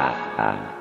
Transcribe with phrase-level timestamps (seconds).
[0.00, 0.79] 啊啊。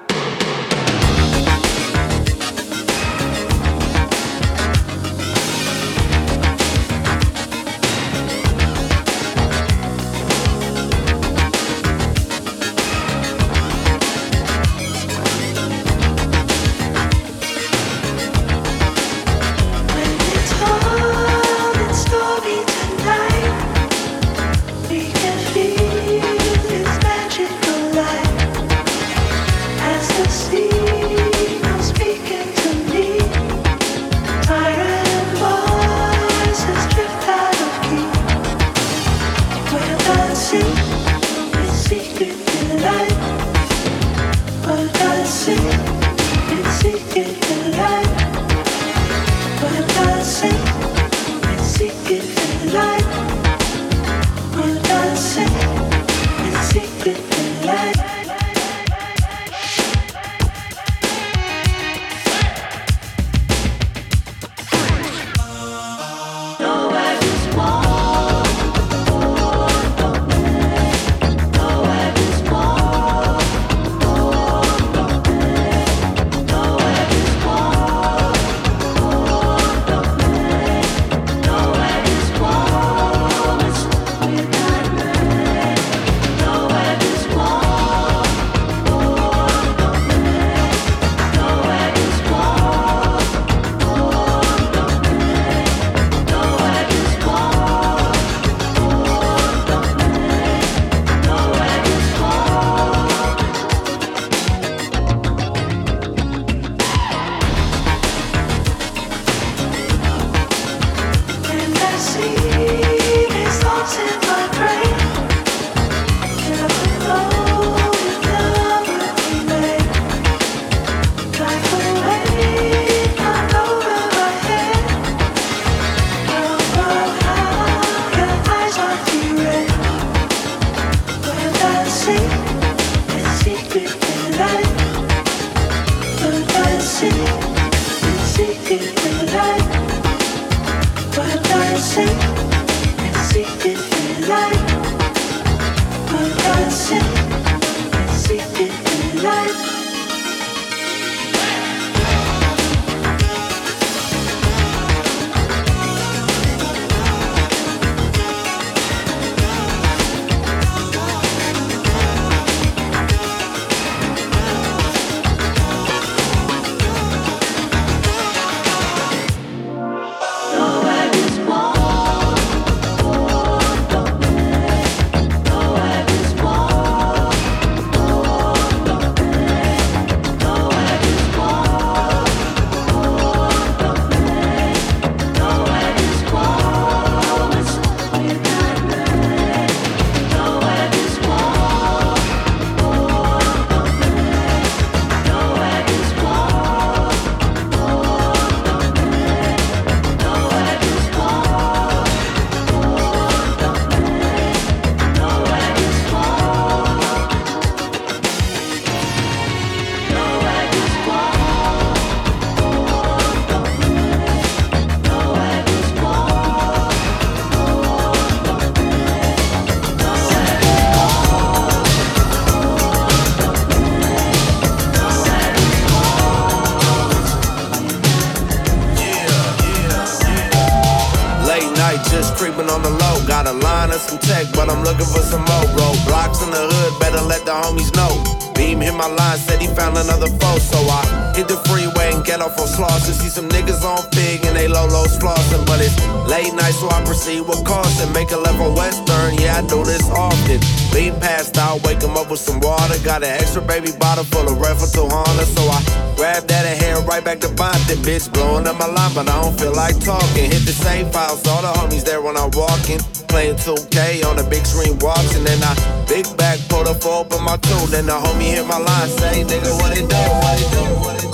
[233.29, 235.67] Got a line and some tech, but I'm looking for some more.
[235.77, 238.09] Roadblocks in the hood, better let the homies know.
[238.51, 240.57] Beam hit my line, said he found another foe.
[240.57, 243.13] So I hit the freeway and get off on Slauson.
[243.13, 245.63] See some niggas on Fig and they low lows flossing.
[245.65, 245.95] But it's
[246.27, 248.11] late night, so I proceed with caution.
[248.11, 250.59] Make a left on Western, yeah, I do this often.
[250.91, 252.97] Beam passed out, wake him up with some water.
[253.05, 256.75] Got an extra baby bottle full of Red to Honda, so I grab that and
[256.75, 257.95] head right back to Bonte.
[258.03, 260.51] Bitch blowing up my line, but I don't feel like talking.
[260.51, 262.99] Hit the same files, all the homies there when I'm walking.
[263.31, 265.73] Playing 2K on the big screen walks, and then I
[266.11, 267.87] big back, pull the four up in my two.
[267.87, 270.19] Then the homie hit my line, say, nigga, what it do?
[270.43, 270.83] What it do?
[270.99, 271.28] What it do?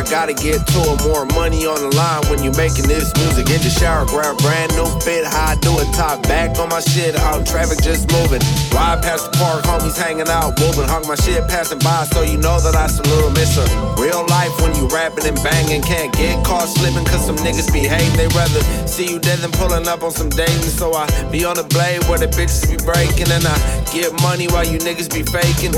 [0.00, 1.04] I gotta get to it.
[1.04, 3.52] More money on the line when you're making this music.
[3.52, 5.28] In the shower, grab brand new fit.
[5.28, 5.92] How I do it.
[5.92, 7.20] top back on my shit.
[7.20, 8.40] Out traffic just moving.
[8.72, 10.88] Ride past the park, homies hanging out, moving.
[10.88, 13.68] Hung my shit passing by, so you know that I little misser.
[14.00, 18.16] Real life when you rapping and banging, can't get caught slipping cause some niggas behave.
[18.16, 20.72] They rather see you dead than pulling up on some dating.
[20.80, 23.56] So I be on the blade where the bitches be breaking, and I
[23.92, 25.76] get money while you niggas be faking.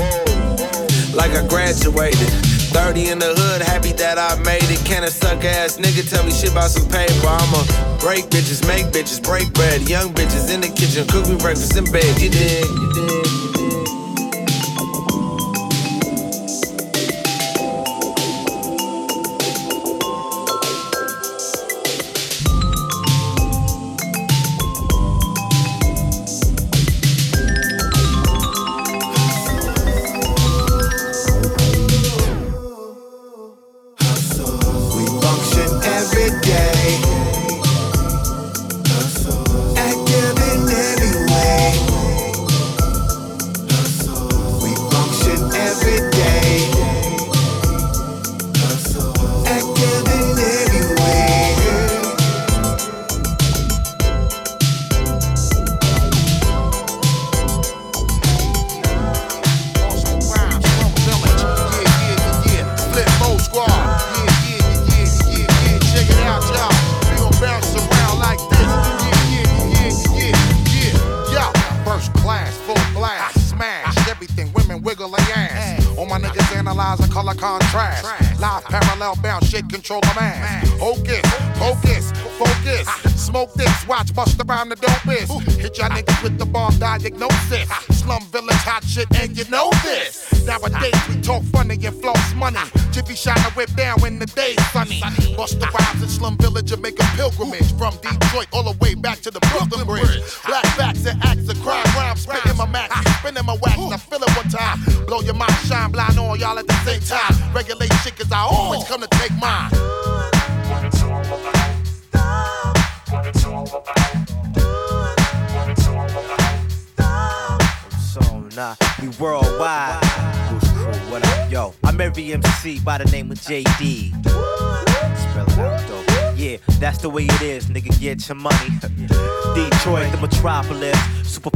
[1.11, 2.52] Like I graduated.
[2.73, 4.83] 30 in the hood, happy that I made it.
[4.83, 7.13] Can a suck ass nigga tell me shit about some paper?
[7.27, 7.61] I'ma
[7.99, 9.87] break bitches, make bitches, break bread.
[9.87, 12.09] Young bitches in the kitchen, cook me breakfast in bed.
[12.19, 13.52] You dig, you dig,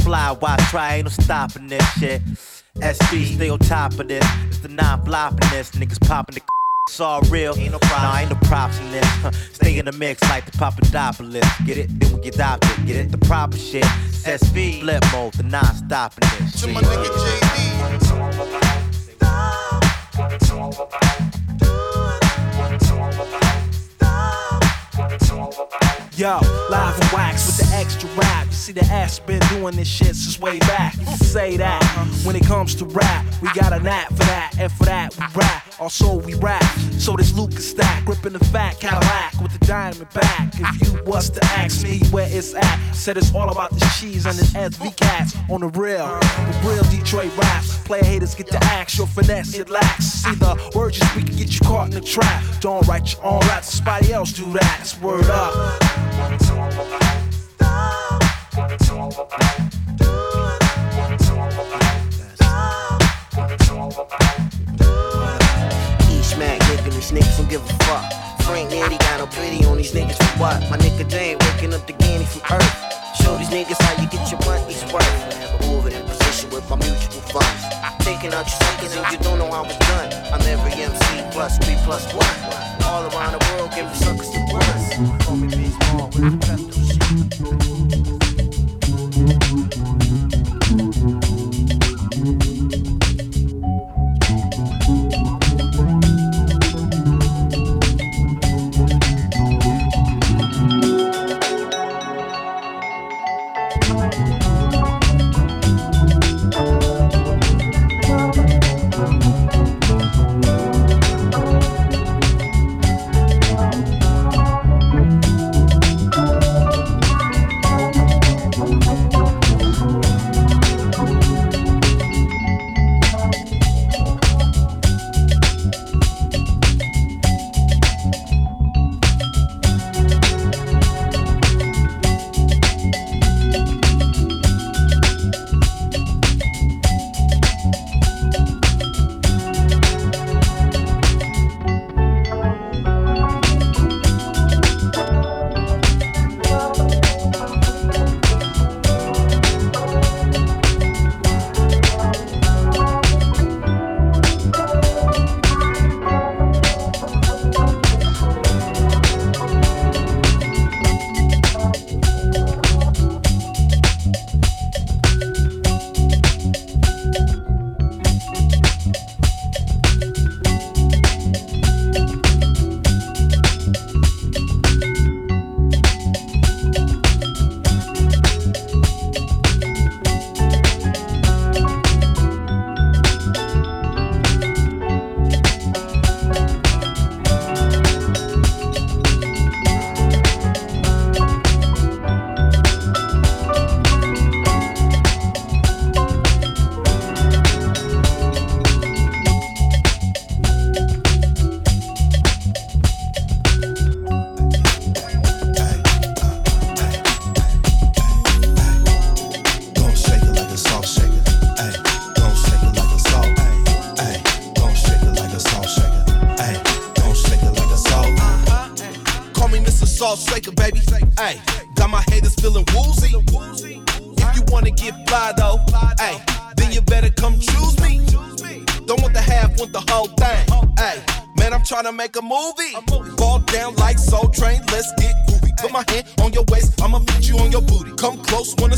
[0.07, 0.95] Superfly, why try?
[0.95, 2.21] Ain't no stopping this shit.
[2.75, 4.25] SV, stay on top of this.
[4.47, 5.71] It's the non flopping this.
[5.71, 6.41] Niggas popping the
[6.87, 7.53] it's all real.
[7.57, 8.03] Ain't no props.
[8.03, 9.53] Nah, ain't no props in this.
[9.53, 11.43] Stay in the mix like the Papadopoulos.
[11.65, 11.99] Get it?
[11.99, 12.85] Then we get adopted.
[12.85, 13.11] Get it?
[13.11, 13.83] The proper shit.
[13.83, 16.61] SV, flip mode, the non stopping this.
[16.61, 17.67] To my nigga JD.
[26.17, 26.39] Yo,
[26.71, 28.46] live and wax with the extra rap.
[28.57, 30.93] See, the ass been doing this shit since way back.
[31.21, 31.81] Say that.
[32.23, 34.55] When it comes to rap, we got a knack for that.
[34.59, 35.63] And for that, we rap.
[35.79, 36.63] Also, we rap.
[36.97, 40.53] So this Lucas stack, gripping the fat Cadillac with the diamond back.
[40.55, 44.25] If you was to ask me where it's at, said it's all about the cheese
[44.25, 46.07] and the SV cats on the real.
[46.07, 47.77] The real Detroit raps.
[47.83, 50.05] Player haters get the axe, your finesse it lacks.
[50.05, 52.43] See the words speak can get you caught in the trap.
[52.59, 54.79] Don't write your own raps, somebody else do that.
[54.81, 57.26] It's word up.
[82.83, 85.25] All around the world giving suckers the buzz.
[85.25, 87.86] Call me Big Ball with the shit.
[89.27, 89.66] Thank you.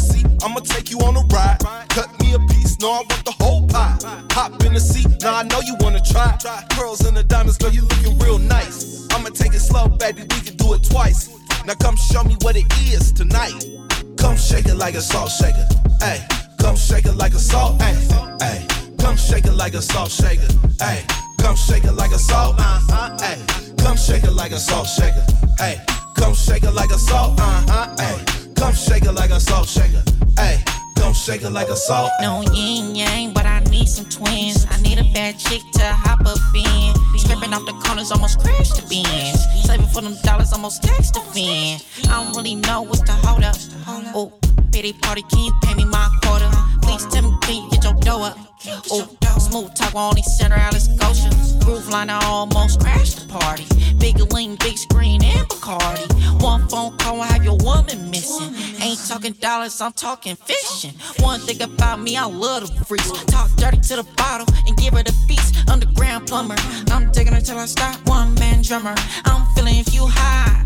[0.09, 1.59] Close, I'ma take you on a ride.
[1.89, 3.97] Cut me a piece, no, I want the whole pie.
[4.31, 6.37] Hop in the seat, now I know you wanna try.
[6.71, 9.07] Pearls and the diamonds, girl, you looking real nice.
[9.11, 11.29] I'ma take it slow, baby, we can do it twice.
[11.65, 13.53] Now come show me what it is tonight.
[14.17, 15.67] Come shake it like a salt shaker,
[16.01, 16.21] ayy.
[16.57, 17.97] Come shake it like a salt, ayy,
[18.39, 18.97] ayy.
[18.99, 20.47] Come shake it like a salt shaker,
[20.79, 21.03] ayy.
[21.39, 23.77] Come shake it like a salt, uh-huh, ayy.
[23.77, 25.25] Come shake it like a salt shaker,
[25.59, 25.79] ayy.
[26.15, 28.38] Come shake it like a salt, uh-huh, ayy.
[28.59, 30.03] Come shake it like a salt shaker,
[30.35, 30.59] ayy.
[30.97, 32.11] Come shake it like a salt.
[32.21, 34.67] No yin yang, but I need some twins.
[34.69, 36.93] I need a bad chick to hop up in.
[37.17, 39.39] Scraping off the corners, almost crash the bins.
[39.65, 41.79] Saving for them dollars, almost tax the fin.
[42.11, 43.55] I don't really know what's the hold up.
[44.13, 44.33] Oh,
[44.73, 46.51] pity party, can you pay me my quarter?
[46.81, 47.78] Please tell me, can you
[48.09, 48.37] dough up?
[48.91, 49.07] Oh,
[49.39, 51.29] smooth talk on these center Alice Scotia.
[51.63, 53.65] Groove line, I almost crashed the party.
[53.99, 56.07] Big lean, big screen, and Bacardi.
[56.41, 58.51] One phone call, I have your woman missing.
[58.81, 60.95] Ain't talking dollars, I'm talking fishing.
[61.19, 63.11] One thing about me, I love the freaks.
[63.25, 65.51] Talk dirty to the bottle and give her the beats.
[65.69, 66.55] Underground plumber,
[66.89, 67.95] I'm digging till I stop.
[68.07, 70.65] One man drummer, I'm feeling if you high.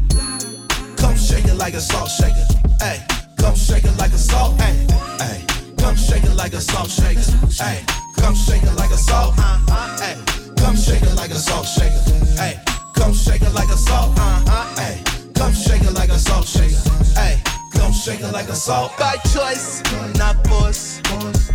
[0.97, 2.47] Come shake it like a salt shaker,
[2.81, 3.01] ayy.
[3.37, 4.87] Come shake it like a salt, ayy,
[5.27, 5.62] ayy.
[5.83, 7.19] Come shake it like a salt shaker,
[7.59, 7.83] ayy.
[8.15, 10.55] Come shake it like a salt, uh-huh, ayy.
[10.55, 11.99] Come shake it like a salt shaker,
[12.39, 12.55] ayy.
[12.95, 15.35] Come shake it like a salt, uh-huh, ayy.
[15.35, 16.79] Come shake it like a salt shaker,
[17.19, 17.43] ayy.
[17.73, 18.97] Come shake it like a salt.
[18.97, 19.83] By choice,
[20.15, 21.01] not force.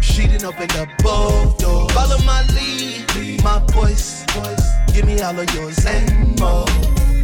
[0.02, 1.90] She didn't open the both doors.
[1.92, 4.26] Follow my lead, my voice.
[4.92, 6.66] Give me all of yours and more.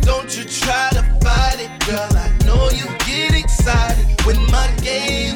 [0.01, 2.17] Don't you try to fight it, girl.
[2.17, 5.34] I know you get excited when my you.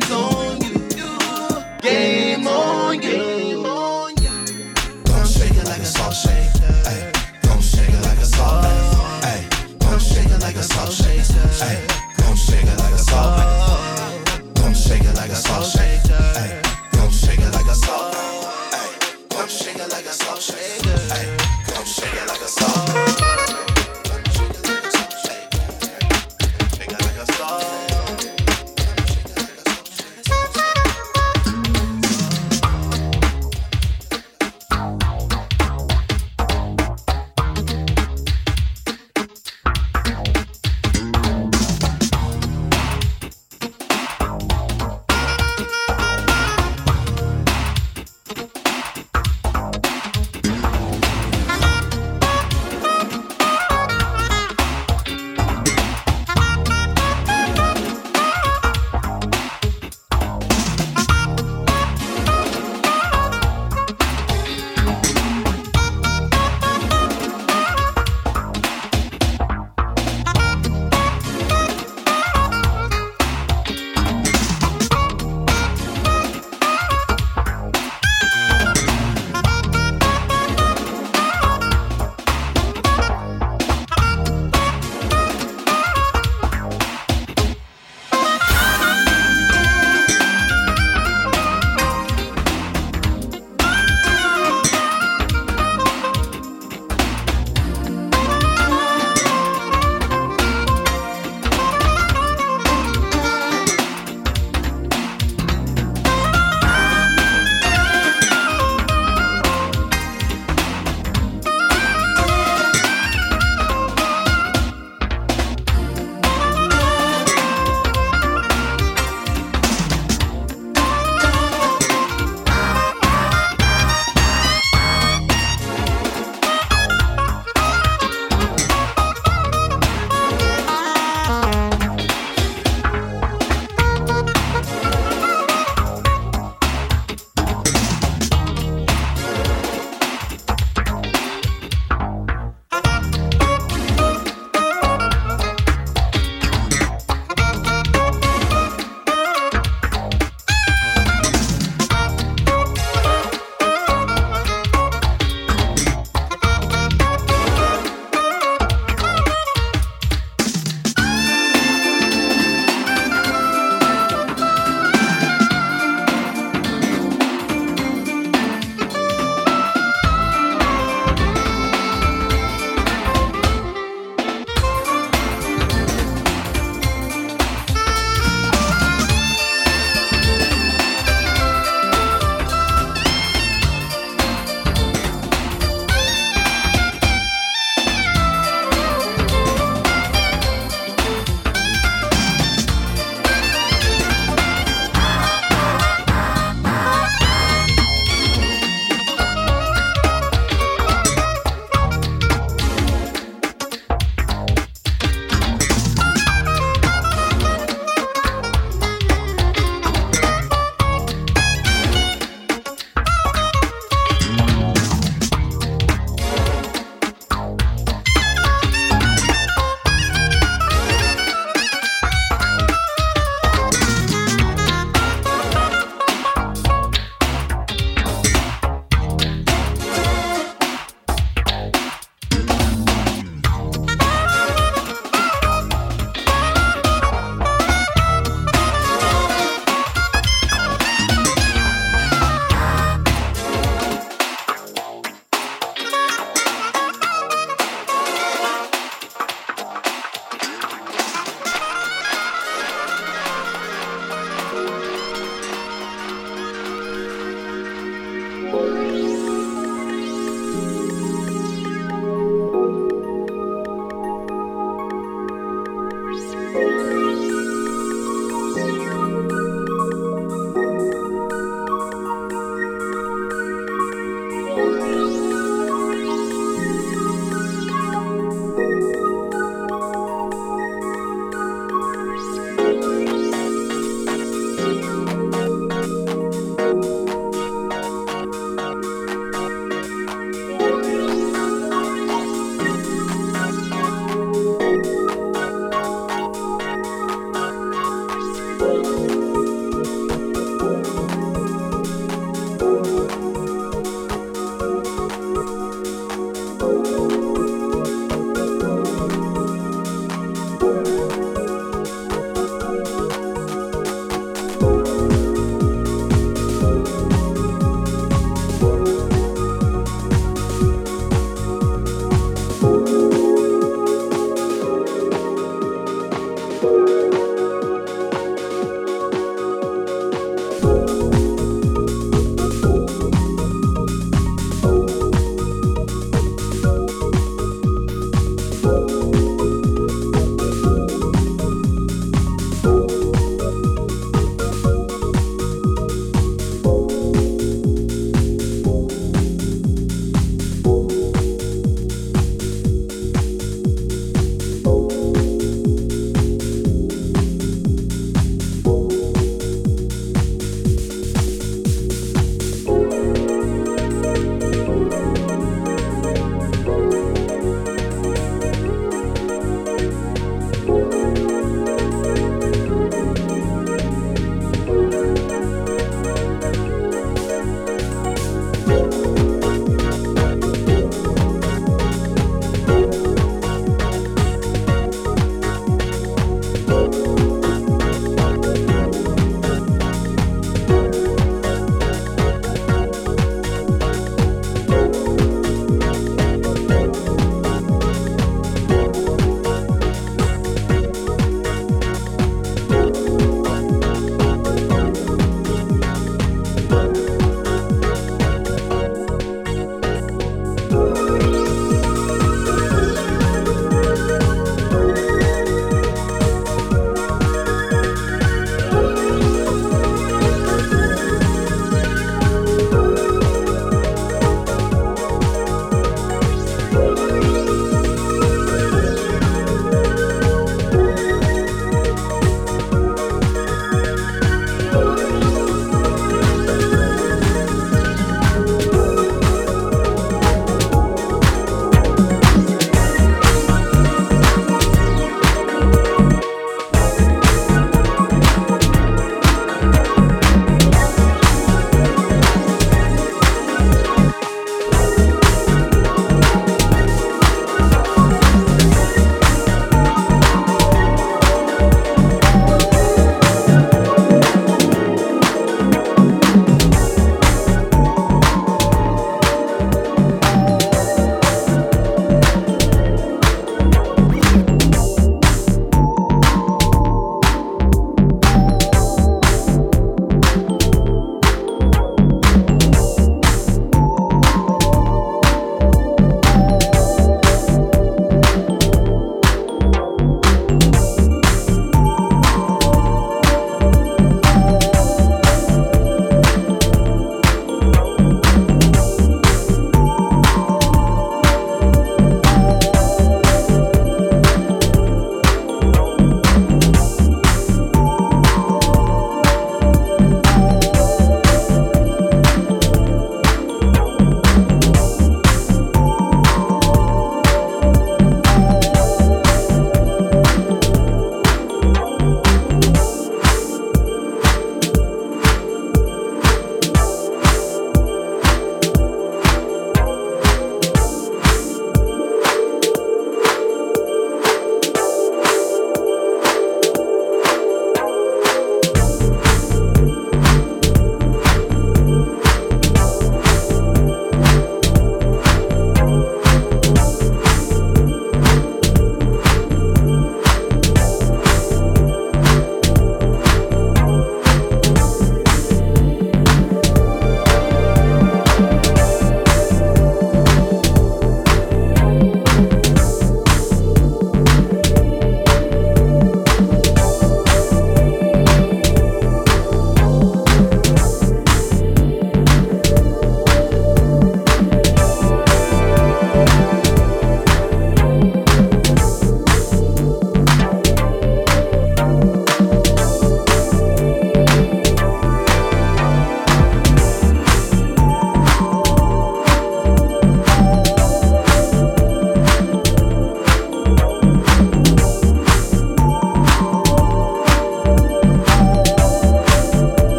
[1.89, 3.65] Game on you.
[5.07, 7.13] Come shake it like a salt shaker, ayy.
[7.45, 8.63] Come shake it like a salt,
[9.25, 9.81] ayy.
[9.81, 11.49] Come shake it like a salt shaker.
[12.19, 13.41] Come shake it like a salt,
[14.57, 16.68] Come shake it like a salt.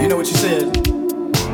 [0.00, 0.74] You know what she said?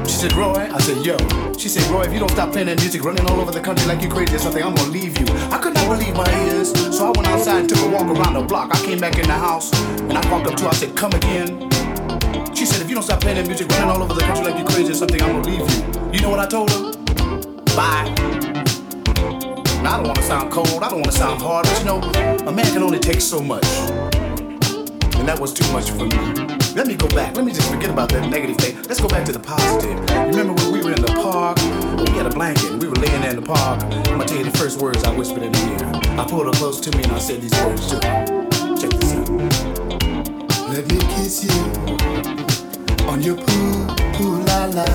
[0.07, 1.17] She said, Roy, I said, yo.
[1.57, 3.87] She said, Roy, if you don't stop playing that music, running all over the country
[3.87, 5.27] like you crazy or something, I'm gonna leave you.
[5.51, 8.35] I could not believe my ears, so I went outside and took a walk around
[8.35, 8.75] the block.
[8.75, 11.13] I came back in the house and I walked up to her, I said, come
[11.13, 11.71] again.
[12.55, 14.59] She said, if you don't stop playing that music, running all over the country like
[14.59, 16.13] you crazy or something, I'm gonna leave you.
[16.13, 16.93] You know what I told her?
[17.75, 18.13] Bye.
[19.85, 22.01] I don't want to sound cold, I don't want to sound hard, but you know,
[22.47, 23.65] a man can only take so much.
[25.17, 26.62] And that was too much for me.
[26.75, 27.37] Let me go back.
[27.37, 28.77] Let me just forget about that negative thing.
[28.85, 29.99] Let's go back to the positive.
[30.29, 31.59] Remember when we were in the park?
[32.09, 33.83] We had a blanket and we were laying there in the park.
[33.83, 36.19] I'm gonna tell you the first words I whispered in her ear.
[36.19, 38.25] I pulled her close to me and I said these words to her.
[38.81, 39.29] Check this out.
[40.73, 41.53] Let me kiss you
[43.07, 44.87] on your poo poo la la.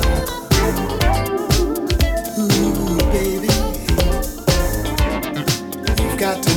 [2.39, 3.53] Ooh, baby.
[6.01, 6.56] You've got to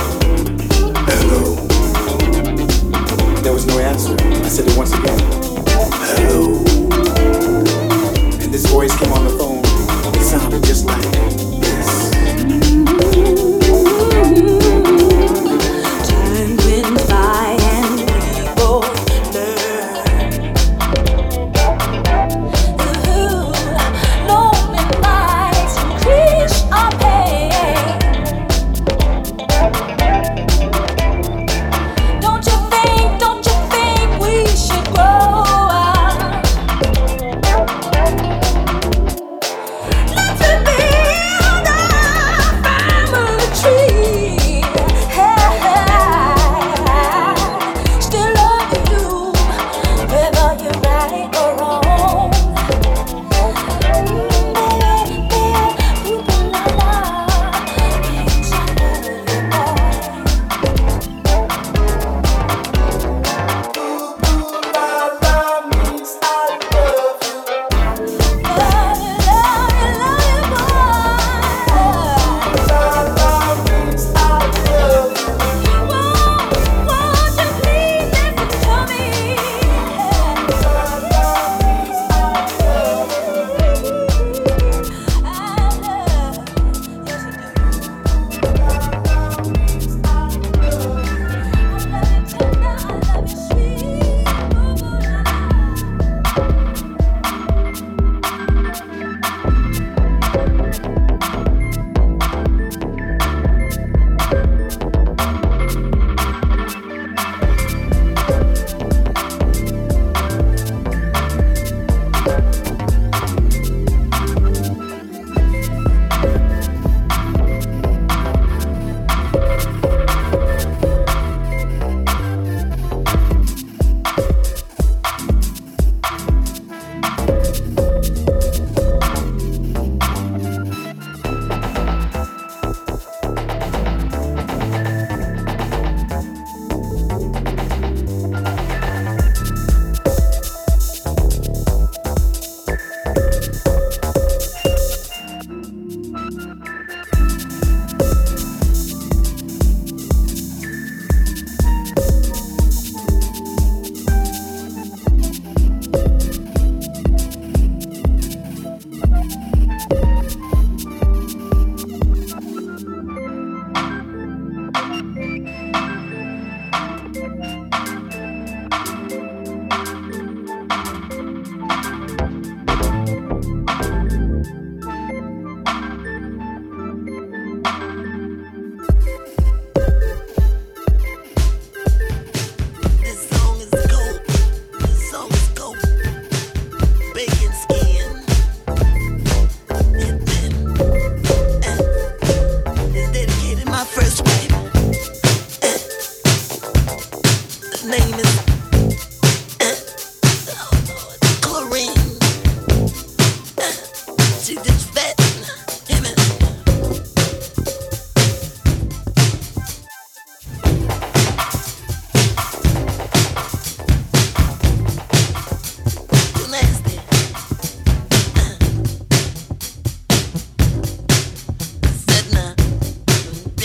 [3.41, 4.15] There was no answer.
[4.45, 5.19] I said it once again.
[6.15, 6.63] Hello.
[8.39, 9.63] And this voice came on the phone.
[10.15, 11.40] It sounded just like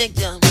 [0.08, 0.45] Thank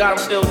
[0.00, 0.49] God, I'm still